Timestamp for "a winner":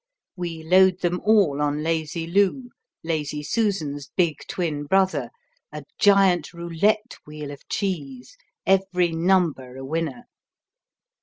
9.77-10.23